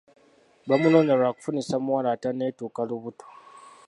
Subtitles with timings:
[0.69, 3.25] Bamunoonya lwa kufunisa muwala atanetuuka lubuto.